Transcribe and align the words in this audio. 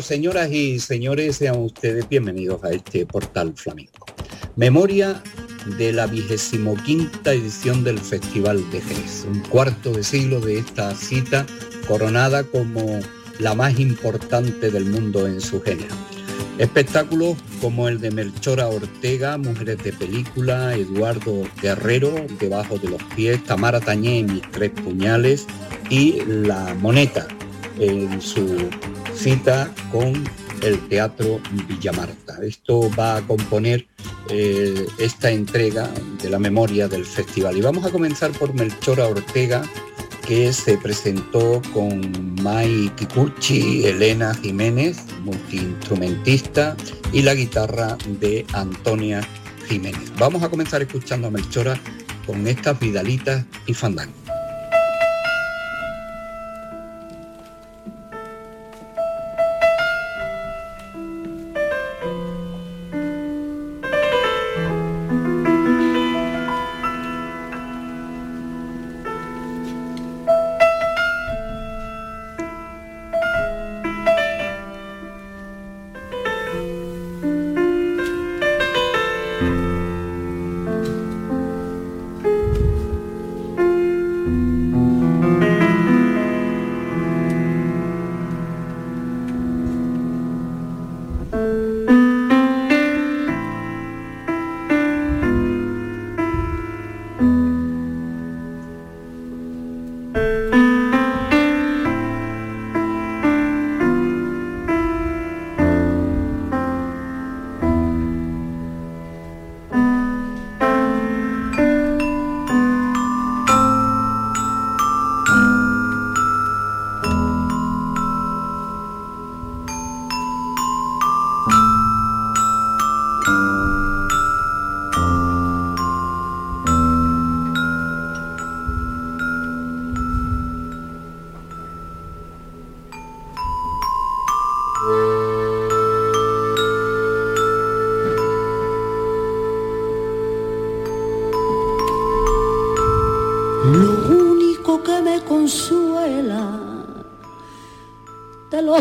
Señoras 0.00 0.50
y 0.50 0.80
señores, 0.80 1.36
sean 1.36 1.58
ustedes 1.58 2.08
bienvenidos 2.08 2.64
a 2.64 2.70
este 2.70 3.04
portal 3.04 3.52
flamenco. 3.54 4.06
Memoria 4.56 5.22
de 5.76 5.92
la 5.92 6.06
vigésimo 6.06 6.76
quinta 6.82 7.34
edición 7.34 7.84
del 7.84 7.98
Festival 7.98 8.58
de 8.70 8.80
Jerez, 8.80 9.26
un 9.30 9.40
cuarto 9.40 9.92
de 9.92 10.02
siglo 10.02 10.40
de 10.40 10.58
esta 10.58 10.94
cita 10.94 11.44
coronada 11.86 12.42
como 12.42 13.00
la 13.38 13.54
más 13.54 13.78
importante 13.78 14.70
del 14.70 14.86
mundo 14.86 15.26
en 15.26 15.42
su 15.42 15.60
género. 15.60 15.94
Espectáculos 16.56 17.36
como 17.60 17.86
el 17.86 18.00
de 18.00 18.12
Melchora 18.12 18.68
Ortega, 18.68 19.36
Mujeres 19.36 19.76
de 19.84 19.92
Película, 19.92 20.74
Eduardo 20.74 21.42
Guerrero, 21.60 22.14
Debajo 22.40 22.78
de 22.78 22.88
los 22.88 23.02
Pies, 23.14 23.44
Tamara 23.44 23.78
Tañé, 23.78 24.22
Mis 24.22 24.42
Tres 24.52 24.70
Puñales 24.70 25.46
y 25.90 26.22
La 26.24 26.74
Moneta 26.80 27.28
en 27.78 28.20
su 28.22 28.70
cita 29.22 29.72
con 29.92 30.24
el 30.62 30.80
Teatro 30.88 31.40
Villamarta. 31.68 32.38
Esto 32.42 32.90
va 32.98 33.16
a 33.16 33.22
componer 33.22 33.86
eh, 34.28 34.84
esta 34.98 35.30
entrega 35.30 35.88
de 36.20 36.28
la 36.28 36.40
memoria 36.40 36.88
del 36.88 37.04
festival. 37.04 37.56
Y 37.56 37.60
vamos 37.60 37.84
a 37.86 37.90
comenzar 37.90 38.32
por 38.32 38.52
Melchora 38.52 39.06
Ortega, 39.06 39.62
que 40.26 40.52
se 40.52 40.76
presentó 40.76 41.62
con 41.72 42.34
Mai 42.42 42.90
Kikuchi, 42.96 43.86
Elena 43.86 44.34
Jiménez, 44.34 44.98
multiinstrumentista, 45.20 46.76
y 47.12 47.22
la 47.22 47.34
guitarra 47.34 47.96
de 48.20 48.44
Antonia 48.54 49.20
Jiménez. 49.68 50.12
Vamos 50.18 50.42
a 50.42 50.48
comenzar 50.48 50.82
escuchando 50.82 51.28
a 51.28 51.30
Melchora 51.30 51.78
con 52.26 52.48
estas 52.48 52.80
vidalitas 52.80 53.44
y 53.66 53.74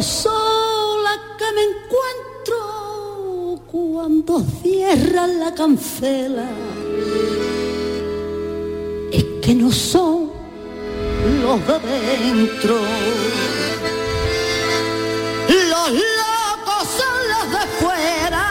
sola 0.02 1.12
que 1.38 1.46
me 1.54 1.64
encuentro 1.64 3.62
cuando 3.72 4.44
cierran 4.62 5.40
la 5.40 5.54
cancela. 5.54 6.50
Es 9.12 9.24
que 9.42 9.56
no 9.56 9.72
son 9.72 10.32
los 11.42 11.68
de 11.68 11.80
dentro. 11.80 12.76
Los 15.70 15.92
locos 15.92 16.88
son 16.98 17.18
los 17.34 17.46
de 17.52 17.66
fuera. 17.80 18.46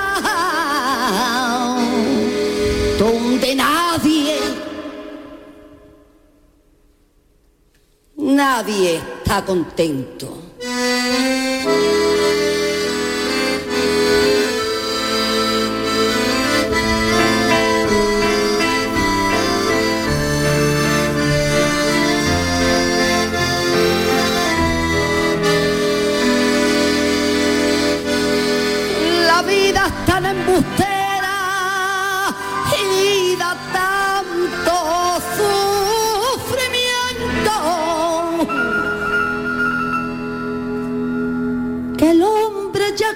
Donde 2.98 3.54
nadie, 3.54 4.38
nadie 8.16 8.96
está 8.96 9.44
contento. 9.44 10.49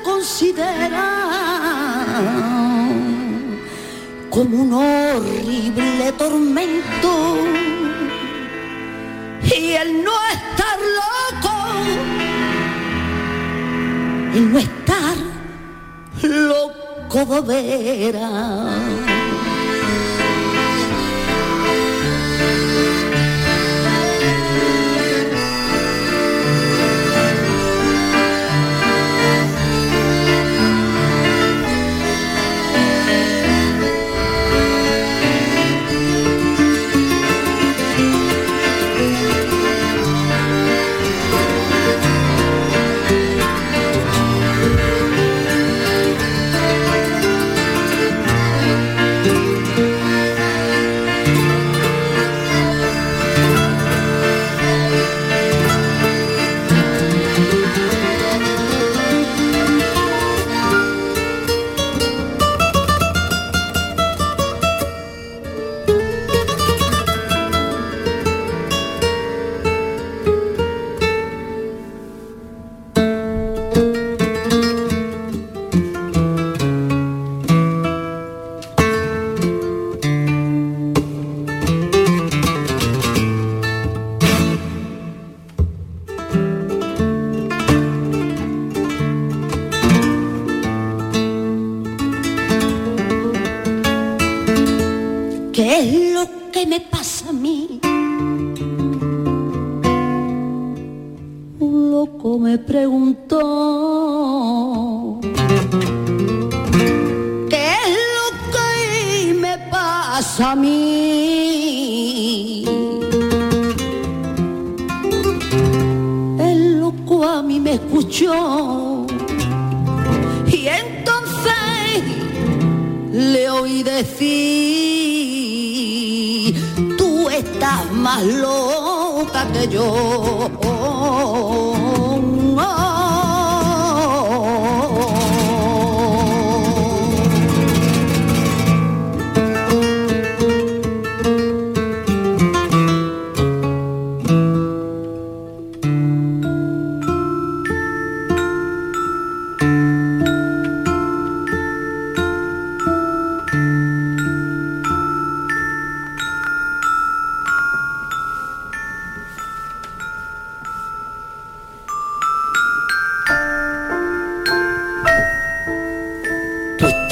Considera 0.02 1.06
como 4.30 4.62
un 4.62 4.72
horrible 4.72 6.12
tormento. 6.18 7.36
Y 9.42 9.72
el 9.72 10.02
no 10.02 10.12
estar 10.32 10.78
loco, 11.00 11.54
el 14.34 14.52
no 14.52 14.58
estar 14.58 14.83
loco 17.14 17.42
de 17.42 19.03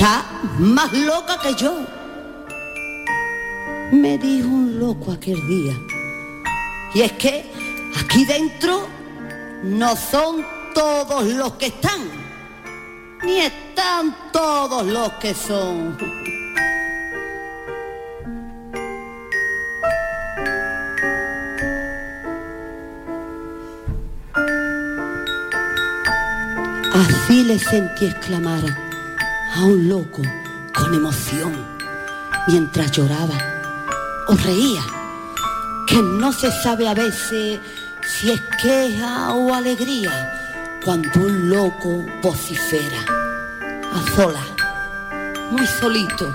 Tú 0.02 0.08
estás 0.08 0.24
más 0.58 0.92
loca 0.92 1.38
que 1.40 1.54
yo. 1.54 1.86
Me 3.92 4.18
dijo 4.18 4.48
un 4.48 4.80
loco 4.80 5.12
aquel 5.12 5.46
día. 5.46 5.74
Y 6.92 7.02
es 7.02 7.12
que 7.12 7.44
aquí 8.00 8.24
dentro 8.24 8.88
no 9.62 9.94
son 9.94 10.44
todos 10.74 11.22
los 11.26 11.52
que 11.52 11.66
están, 11.66 12.00
ni 13.22 13.42
están 13.42 14.16
todos 14.32 14.84
los 14.86 15.12
que 15.20 15.34
son. 15.34 15.96
Así 26.92 27.44
le 27.44 27.56
sentí 27.56 28.06
exclamar 28.06 28.91
a 29.54 29.64
un 29.64 29.88
loco 29.88 30.22
con 30.74 30.94
emoción 30.94 31.52
mientras 32.48 32.90
lloraba 32.92 33.38
o 34.28 34.34
reía, 34.34 34.82
que 35.86 35.96
no 35.96 36.32
se 36.32 36.50
sabe 36.62 36.88
a 36.88 36.94
veces 36.94 37.60
si 38.06 38.30
es 38.30 38.40
queja 38.60 39.32
o 39.32 39.52
alegría 39.54 40.78
cuando 40.84 41.08
un 41.20 41.50
loco 41.50 42.04
vocifera 42.22 43.04
a 43.92 44.16
sola, 44.16 44.44
muy 45.50 45.66
solito, 45.66 46.34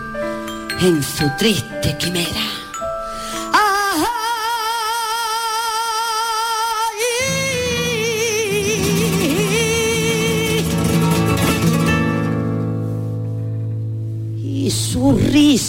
en 0.80 1.02
su 1.02 1.30
triste 1.38 1.98
quimera. 1.98 2.67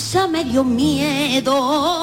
Risa 0.08 0.26
me 0.26 0.43
dio 0.43 0.64
miedo. 0.64 1.98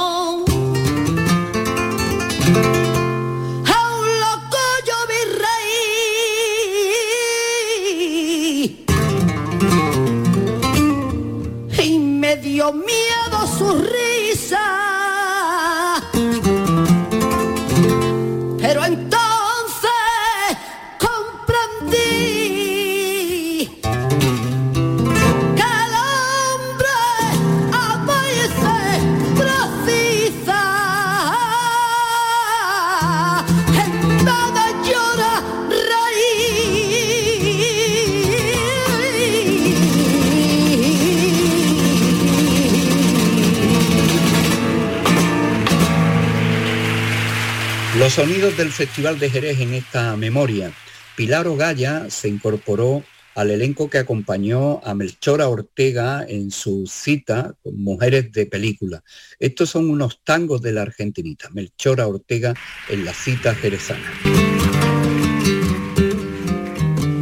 Los 48.06 48.14
sonidos 48.14 48.56
del 48.56 48.72
Festival 48.72 49.18
de 49.18 49.32
Jerez 49.32 49.60
en 49.62 49.74
esta 49.74 50.16
memoria. 50.16 50.72
Pilar 51.16 51.48
Ogaya 51.48 52.08
se 52.12 52.28
incorporó 52.28 53.04
al 53.34 53.50
elenco 53.50 53.90
que 53.90 53.98
acompañó 53.98 54.80
a 54.84 54.94
Melchora 54.94 55.50
Ortega 55.50 56.24
en 56.28 56.52
su 56.52 56.86
cita 56.86 57.56
con 57.64 57.82
Mujeres 57.82 58.32
de 58.32 58.46
Película. 58.46 59.04
Estos 59.40 59.72
son 59.72 59.90
unos 59.90 60.24
tangos 60.24 60.62
de 60.62 60.74
la 60.74 60.84
Argentinita. 60.84 61.50
Melchora 61.50 62.06
Ortega 62.06 62.54
en 62.90 63.06
la 63.06 63.12
cita 63.12 63.56
jerezana. 63.56 64.08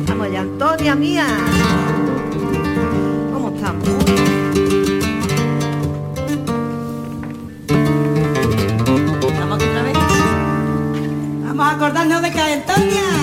Vamos 0.06 0.32
ya, 0.34 0.42
Antonia 0.42 0.96
mía. 0.96 1.28
¿Cómo 3.32 3.56
estamos? 3.56 4.33
Vamos 11.64 11.76
a 11.76 11.78
acordarnos 11.78 12.22
de 12.22 12.30
que 12.30 12.42
Antonia. 12.42 13.23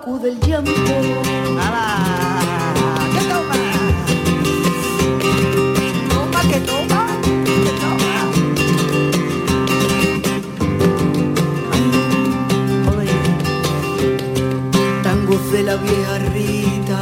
Acude 0.00 0.28
el 0.30 0.40
llanto. 0.40 0.72
¿Qué 3.12 3.20
toma? 3.30 3.56
Toma, 6.10 6.40
que 6.50 6.60
toma, 6.60 7.00
que 7.64 7.72
toma. 7.82 8.12
Tangos 15.02 15.44
de 15.52 15.62
la 15.62 15.76
vieja 15.76 16.18
Rita. 16.34 16.98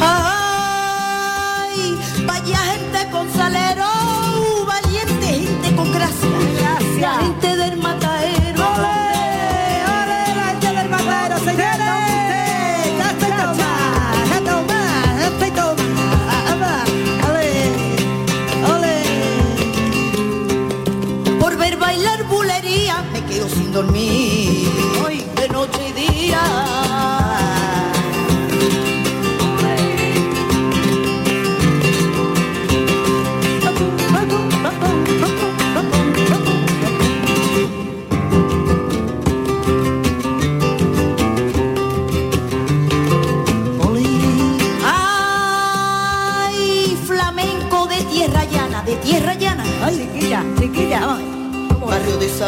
Ay, 0.00 1.80
vaya 2.26 2.58
gente 2.72 3.10
con 3.12 3.26
salero, 3.32 3.90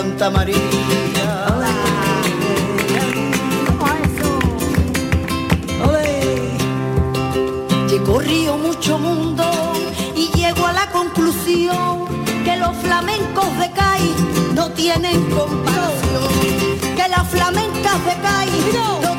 Santa 0.03 0.31
María. 0.31 0.57
Llegó 7.89 8.19
río 8.19 8.59
mucho 8.59 8.99
mundo 8.99 9.45
y 10.17 10.27
llego 10.37 10.67
a 10.67 10.73
la 10.73 10.91
conclusión 10.91 12.07
que 12.45 12.57
los 12.57 12.77
flamencos 12.79 13.57
de 13.61 13.71
Cádiz 13.71 14.17
no 14.57 14.73
tienen 14.73 15.23
comparación. 15.31 16.33
Que 16.97 17.09
las 17.09 17.29
flamencas 17.29 18.05
de 18.05 18.15
Cádiz 18.23 18.75
no 18.75 19.12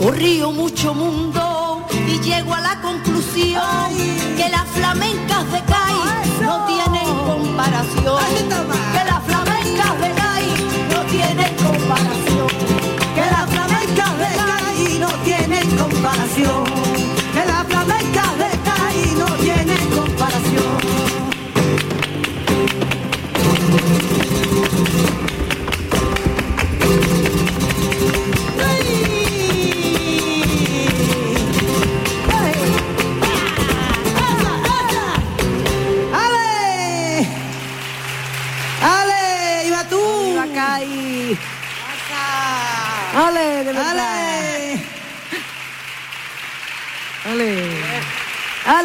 Río 0.00 0.52
mucho 0.52 0.94
mundo 0.94 1.84
y 2.06 2.20
llego 2.20 2.54
a 2.54 2.60
la 2.60 2.80
conclusión 2.80 4.17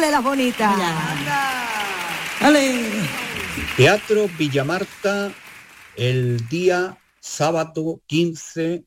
Ale, 0.04 0.10
las 0.10 0.22
bonitas. 0.24 0.76
¡Ale! 2.40 2.90
Teatro 3.74 4.28
Villamarta 4.38 5.32
el 5.96 6.46
día 6.48 6.98
sábado 7.20 8.02
15 8.06 8.84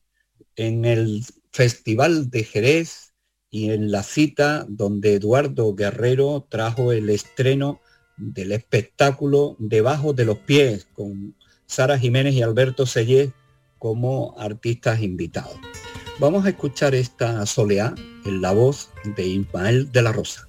en 0.58 0.86
el 0.86 1.26
Festival 1.52 2.30
de 2.30 2.44
Jerez 2.44 3.14
y 3.50 3.72
en 3.72 3.90
la 3.90 4.04
cita 4.04 4.68
donde 4.70 5.16
Eduardo 5.16 5.74
Guerrero 5.74 6.46
trajo 6.50 6.92
el 6.92 7.10
estreno 7.10 7.82
del 8.18 8.52
espectáculo 8.52 9.56
Debajo 9.58 10.14
de 10.14 10.26
los 10.26 10.38
pies 10.38 10.88
con 10.94 11.36
Sara 11.66 11.98
Jiménez 11.98 12.36
y 12.36 12.44
Alberto 12.44 12.86
Sellés 12.86 13.32
como 13.80 14.36
artistas 14.38 15.02
invitados. 15.02 15.58
Vamos 16.20 16.46
a 16.46 16.50
escuchar 16.50 16.94
esta 16.94 17.44
soleá 17.48 17.96
en 18.24 18.40
la 18.40 18.52
voz 18.52 18.92
de 19.16 19.26
Ismael 19.26 19.92
de 19.92 20.02
la 20.04 20.12
Rosa. 20.12 20.47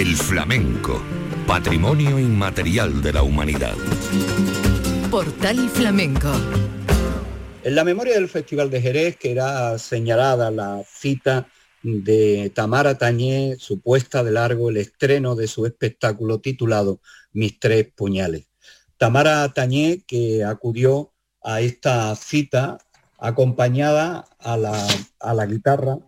El 0.00 0.16
flamenco, 0.16 0.98
patrimonio 1.46 2.18
inmaterial 2.18 3.02
de 3.02 3.12
la 3.12 3.22
humanidad. 3.22 3.74
Portal 5.10 5.68
Flamenco. 5.68 6.32
En 7.62 7.74
la 7.74 7.84
memoria 7.84 8.14
del 8.14 8.30
Festival 8.30 8.70
de 8.70 8.80
Jerez, 8.80 9.18
que 9.18 9.30
era 9.30 9.76
señalada 9.78 10.50
la 10.50 10.82
cita 10.90 11.48
de 11.82 12.50
Tamara 12.54 12.96
Tañé, 12.96 13.56
su 13.58 13.82
puesta 13.82 14.24
de 14.24 14.30
largo, 14.30 14.70
el 14.70 14.78
estreno 14.78 15.34
de 15.34 15.46
su 15.46 15.66
espectáculo 15.66 16.40
titulado 16.40 17.02
Mis 17.34 17.60
tres 17.60 17.86
puñales. 17.94 18.46
Tamara 18.96 19.52
Tañé, 19.52 20.02
que 20.06 20.44
acudió 20.44 21.12
a 21.42 21.60
esta 21.60 22.16
cita 22.16 22.78
acompañada 23.18 24.24
a 24.38 24.56
la, 24.56 24.82
a 25.18 25.34
la 25.34 25.44
guitarra 25.44 25.98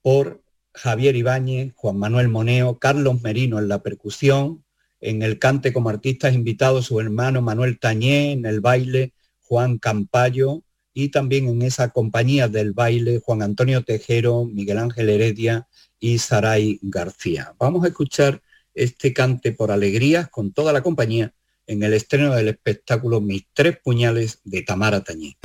por 0.00 0.41
Javier 0.74 1.16
Ibáñez, 1.16 1.72
Juan 1.76 1.98
Manuel 1.98 2.28
Moneo, 2.28 2.78
Carlos 2.78 3.22
Merino 3.22 3.58
en 3.58 3.68
la 3.68 3.82
percusión, 3.82 4.64
en 5.00 5.22
el 5.22 5.38
cante 5.38 5.72
como 5.72 5.90
artistas 5.90 6.34
invitados 6.34 6.86
su 6.86 7.00
hermano 7.00 7.42
Manuel 7.42 7.78
Tañé, 7.78 8.32
en 8.32 8.46
el 8.46 8.60
baile 8.60 9.12
Juan 9.40 9.78
Campayo 9.78 10.62
y 10.94 11.08
también 11.08 11.48
en 11.48 11.62
esa 11.62 11.90
compañía 11.90 12.48
del 12.48 12.72
baile 12.72 13.20
Juan 13.22 13.42
Antonio 13.42 13.82
Tejero, 13.82 14.44
Miguel 14.44 14.78
Ángel 14.78 15.10
Heredia 15.10 15.68
y 15.98 16.18
Saray 16.18 16.78
García. 16.82 17.54
Vamos 17.58 17.84
a 17.84 17.88
escuchar 17.88 18.42
este 18.74 19.12
cante 19.12 19.52
por 19.52 19.70
alegrías 19.70 20.28
con 20.28 20.52
toda 20.52 20.72
la 20.72 20.82
compañía 20.82 21.34
en 21.66 21.82
el 21.82 21.94
estreno 21.94 22.34
del 22.34 22.48
espectáculo 22.48 23.20
Mis 23.20 23.46
tres 23.52 23.78
puñales 23.82 24.40
de 24.44 24.62
Tamara 24.62 25.02
Tañé. 25.02 25.36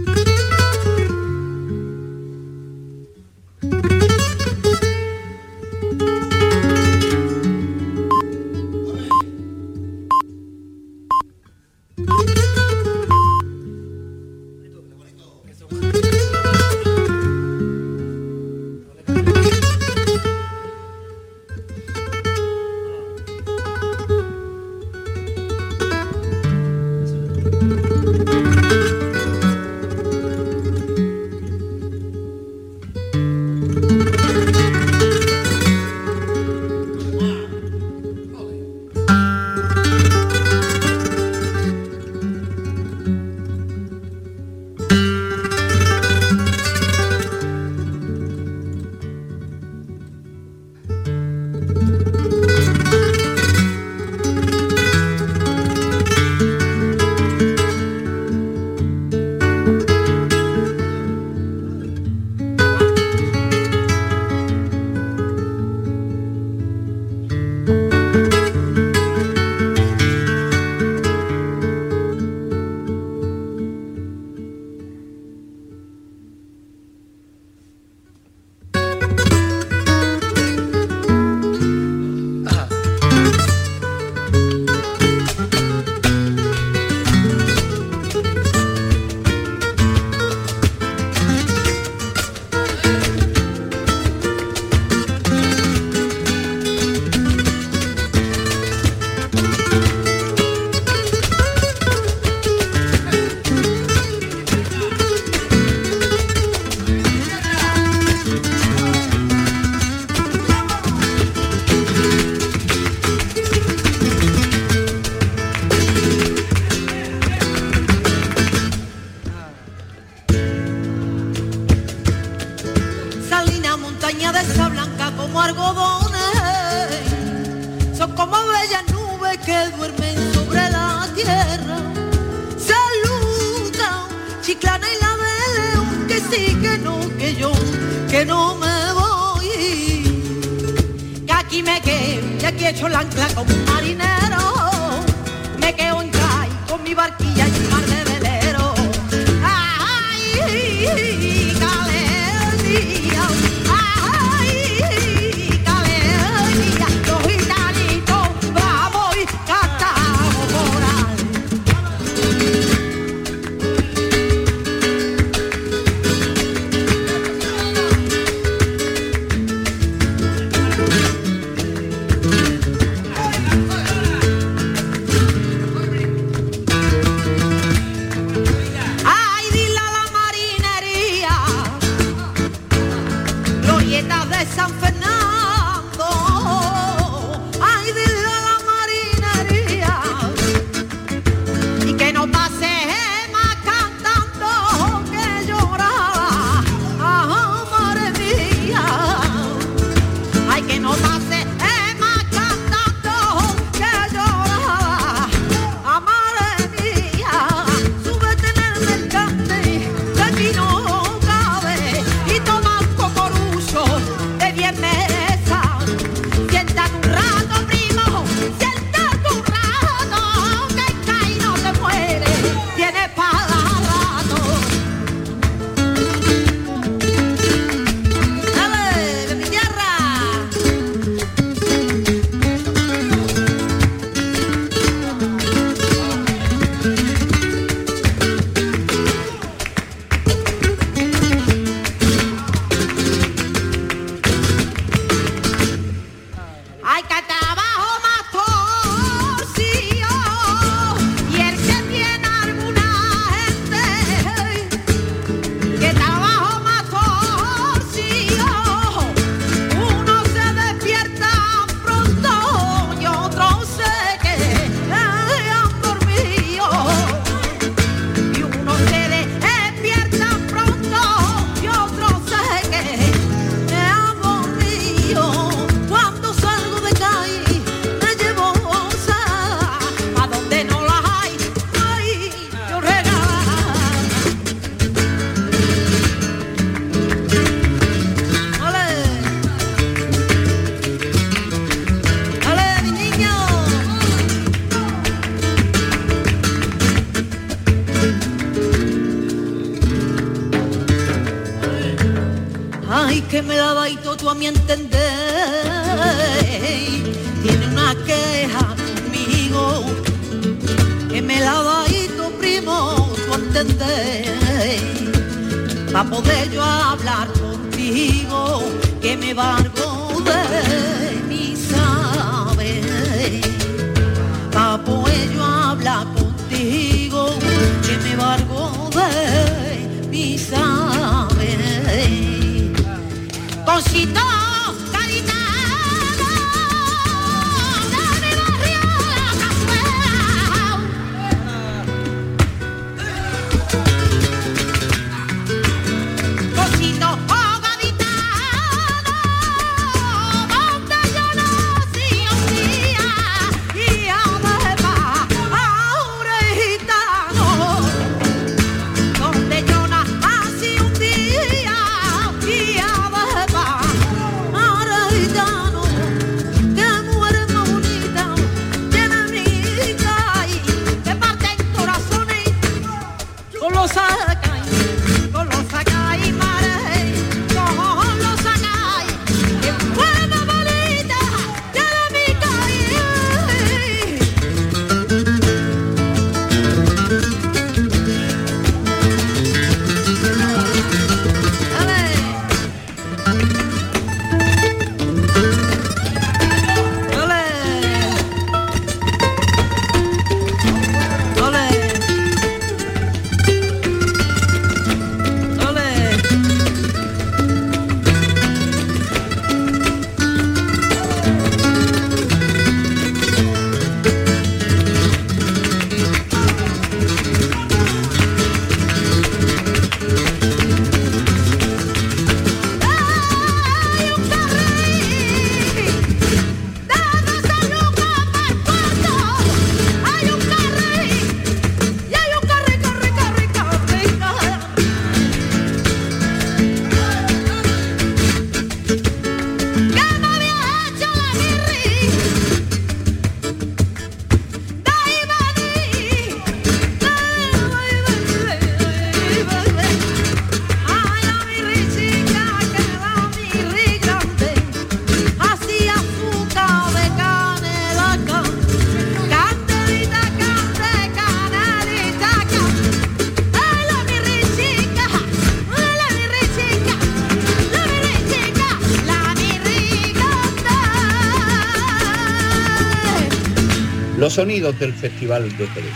los 474.28 474.34
sonidos 474.34 474.78
del 474.78 474.92
Festival 474.92 475.56
de 475.56 475.68
Jerez, 475.68 475.96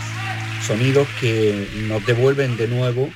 sonidos 0.66 1.06
que 1.20 1.68
nos 1.86 2.06
devuelven 2.06 2.56
de 2.56 2.66
nuevo 2.66 3.10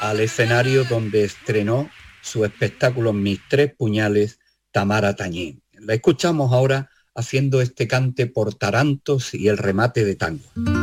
al 0.00 0.18
escenario 0.18 0.84
donde 0.84 1.24
estrenó 1.24 1.90
su 2.22 2.46
espectáculo 2.46 3.12
Mis 3.12 3.38
Tres 3.50 3.70
Puñales, 3.76 4.38
Tamara 4.70 5.14
Tañé. 5.14 5.58
La 5.74 5.92
escuchamos 5.92 6.54
ahora 6.54 6.88
haciendo 7.14 7.60
este 7.60 7.86
cante 7.86 8.26
por 8.26 8.54
tarantos 8.54 9.34
y 9.34 9.48
el 9.48 9.58
remate 9.58 10.06
de 10.06 10.14
tango. 10.14 10.81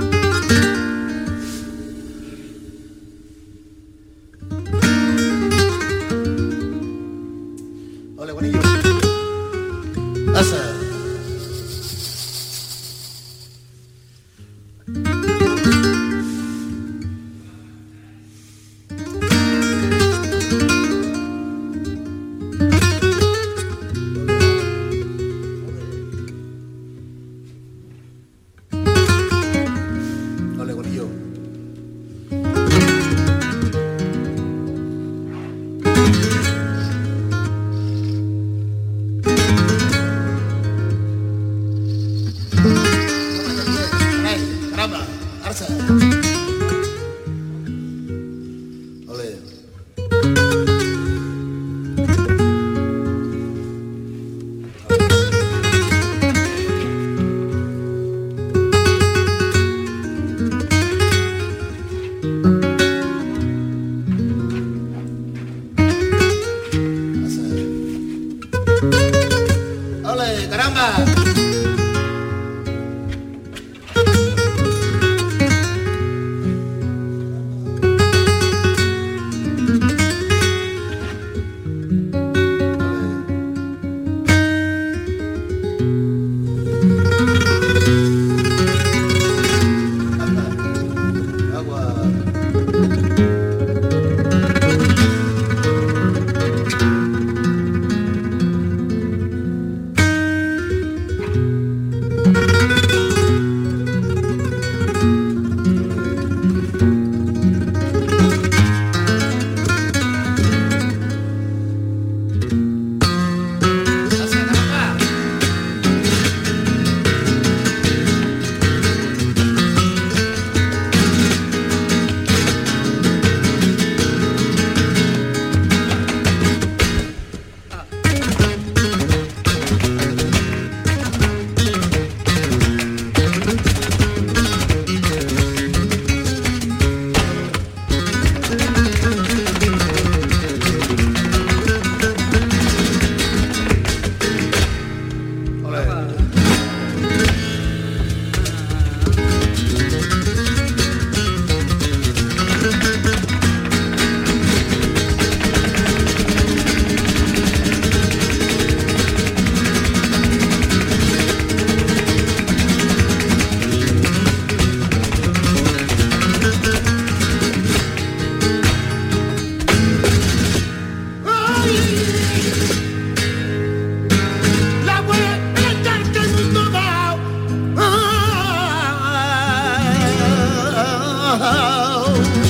Oh. 182.11 182.48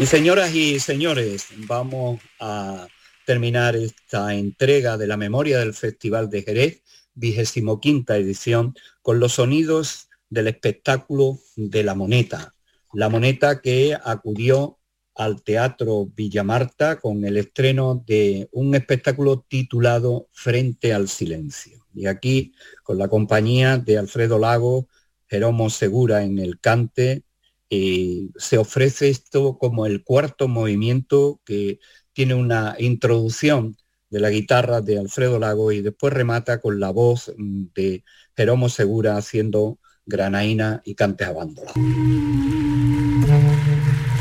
Y 0.00 0.06
señoras 0.06 0.54
y 0.54 0.80
señores, 0.80 1.48
vamos 1.68 2.22
a 2.38 2.88
terminar 3.26 3.76
esta 3.76 4.34
entrega 4.34 4.96
de 4.96 5.06
la 5.06 5.18
memoria 5.18 5.58
del 5.58 5.74
Festival 5.74 6.30
de 6.30 6.40
Jerez, 6.40 6.82
vigésimo 7.12 7.80
quinta 7.80 8.16
edición, 8.16 8.74
con 9.02 9.20
los 9.20 9.34
sonidos 9.34 10.08
del 10.30 10.48
espectáculo 10.48 11.38
de 11.54 11.84
la 11.84 11.94
moneta. 11.94 12.54
La 12.94 13.10
moneta 13.10 13.60
que 13.60 13.94
acudió 14.02 14.78
al 15.14 15.42
Teatro 15.42 16.06
Villamarta 16.06 16.98
con 16.98 17.22
el 17.26 17.36
estreno 17.36 18.02
de 18.06 18.48
un 18.52 18.74
espectáculo 18.74 19.44
titulado 19.46 20.28
Frente 20.32 20.94
al 20.94 21.10
Silencio. 21.10 21.86
Y 21.94 22.06
aquí, 22.06 22.54
con 22.84 22.96
la 22.96 23.08
compañía 23.08 23.76
de 23.76 23.98
Alfredo 23.98 24.38
Lago, 24.38 24.88
Jeromo 25.28 25.68
Segura 25.68 26.22
en 26.22 26.38
el 26.38 26.58
cante, 26.58 27.24
eh, 27.70 28.28
se 28.36 28.58
ofrece 28.58 29.08
esto 29.08 29.56
como 29.58 29.86
el 29.86 30.02
cuarto 30.04 30.48
movimiento 30.48 31.40
que 31.44 31.78
tiene 32.12 32.34
una 32.34 32.76
introducción 32.78 33.76
de 34.10 34.20
la 34.20 34.30
guitarra 34.30 34.80
de 34.80 34.98
Alfredo 34.98 35.38
Lago 35.38 35.70
y 35.72 35.80
después 35.80 36.12
remata 36.12 36.60
con 36.60 36.80
la 36.80 36.90
voz 36.90 37.32
mm, 37.36 37.66
de 37.74 38.04
Jeromo 38.36 38.68
Segura 38.68 39.16
haciendo 39.16 39.78
granaína 40.04 40.82
y 40.84 40.94
cantes 40.96 41.28
a 41.28 41.32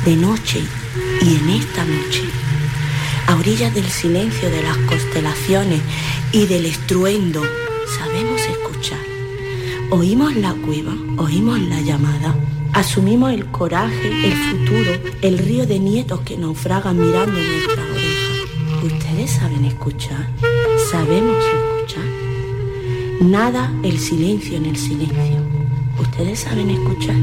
de 0.05 0.15
noche 0.15 0.61
y 1.21 1.35
en 1.35 1.49
esta 1.49 1.83
noche, 1.83 2.23
a 3.27 3.35
orillas 3.35 3.73
del 3.75 3.85
silencio 3.85 4.49
de 4.49 4.63
las 4.63 4.77
constelaciones 4.77 5.81
y 6.31 6.45
del 6.45 6.65
estruendo, 6.65 7.43
sabemos 7.97 8.41
escuchar. 8.41 8.99
Oímos 9.91 10.35
la 10.35 10.53
cueva, 10.53 10.95
oímos 11.17 11.59
la 11.61 11.81
llamada, 11.81 12.33
asumimos 12.73 13.31
el 13.31 13.45
coraje, 13.47 14.25
el 14.25 14.33
futuro, 14.33 14.91
el 15.21 15.37
río 15.37 15.65
de 15.65 15.79
nietos 15.79 16.21
que 16.21 16.37
naufragan 16.37 16.97
mirando 16.97 17.39
en 17.39 17.47
nuestras 17.47 17.85
orejas. 17.89 18.83
¿Ustedes 18.83 19.31
saben 19.31 19.65
escuchar? 19.65 20.27
¿Sabemos 20.91 21.37
escuchar? 21.37 22.05
Nada 23.21 23.73
el 23.83 23.99
silencio 23.99 24.57
en 24.57 24.65
el 24.65 24.77
silencio. 24.77 25.43
¿Ustedes 25.99 26.39
saben 26.39 26.69
escuchar? 26.69 27.15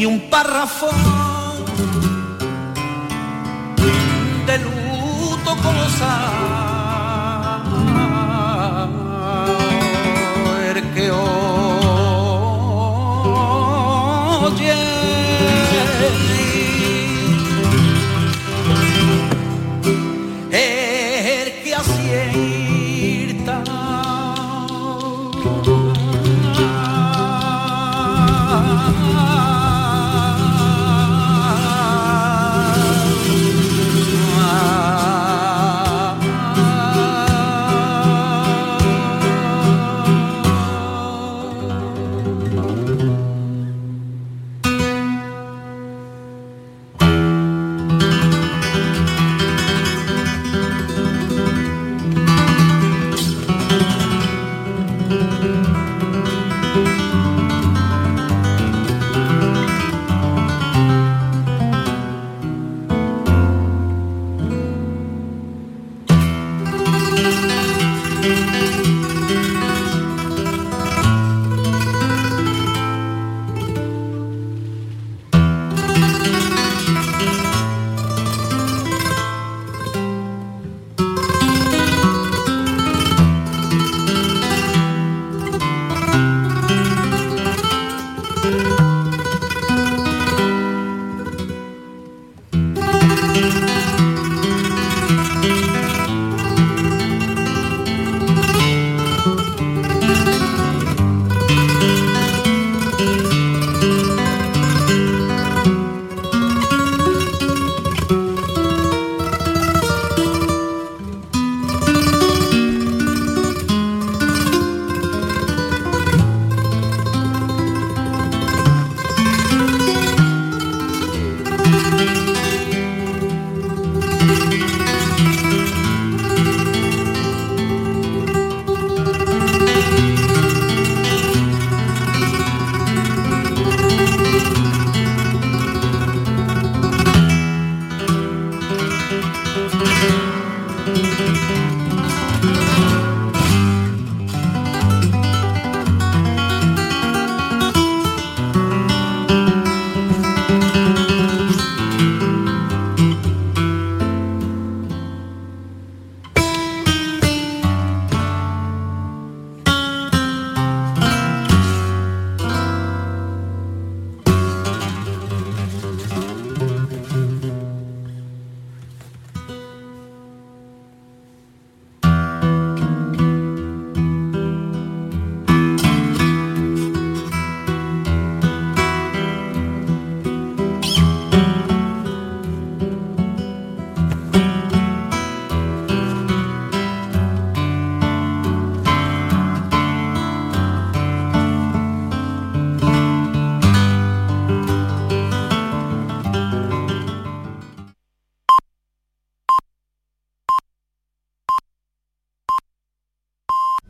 Y 0.00 0.06
un 0.06 0.18
párrafo 0.30 0.88
de 4.46 4.58
luto 4.60 5.54
colosal 5.62 6.70
que 10.94 11.10
oye 11.10 11.20